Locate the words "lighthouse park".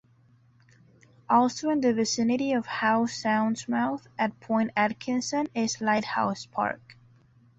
5.79-6.97